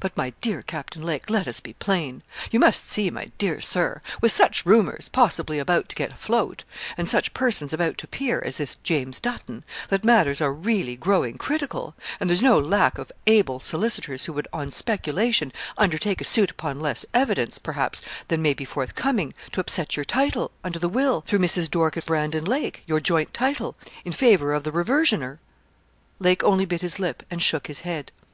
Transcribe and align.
but, 0.00 0.14
my 0.18 0.34
dear 0.42 0.60
Captain 0.60 1.02
Lake, 1.02 1.30
let 1.30 1.48
us 1.48 1.60
be 1.60 1.72
plain. 1.72 2.22
You 2.50 2.60
must 2.60 2.86
see, 2.90 3.08
my 3.08 3.30
dear 3.38 3.62
Sir, 3.62 4.02
with 4.20 4.32
such 4.32 4.66
rumours, 4.66 5.08
possibly 5.08 5.58
about 5.58 5.88
to 5.88 5.96
get 5.96 6.12
afloat, 6.12 6.64
and 6.98 7.08
such 7.08 7.32
persons 7.32 7.72
about 7.72 7.96
to 7.96 8.06
appear, 8.06 8.42
as 8.44 8.58
this 8.58 8.74
James 8.82 9.18
Dutton, 9.18 9.64
that 9.88 10.04
matters 10.04 10.42
are 10.42 10.52
really 10.52 10.94
growing 10.94 11.38
critical, 11.38 11.94
and 12.20 12.28
there's 12.28 12.42
no 12.42 12.58
lack 12.58 12.98
of 12.98 13.10
able 13.26 13.60
solicitors 13.60 14.26
who 14.26 14.34
would 14.34 14.46
on 14.52 14.70
speculation, 14.70 15.54
undertake 15.78 16.20
a 16.20 16.24
suit 16.24 16.50
upon 16.50 16.80
less 16.80 17.06
evidence, 17.14 17.56
perhaps, 17.56 18.02
than 18.28 18.42
may 18.42 18.52
be 18.52 18.66
forthcoming, 18.66 19.32
to 19.52 19.60
upset 19.62 19.96
your 19.96 20.04
title, 20.04 20.50
under 20.62 20.78
the 20.78 20.86
will, 20.90 21.22
through 21.22 21.38
Mrs. 21.38 21.70
Dorcas 21.70 22.04
Brandon 22.04 22.44
Lake 22.44 22.82
your 22.86 23.00
joint 23.00 23.32
title 23.32 23.74
in 24.04 24.12
favour 24.12 24.52
of 24.52 24.64
the 24.64 24.70
reversioner.' 24.70 25.38
Lake 26.18 26.44
only 26.44 26.66
bit 26.66 26.82
his 26.82 26.98
lip 26.98 27.22
and 27.30 27.40
shook 27.40 27.68
his 27.68 27.80
head. 27.88 28.12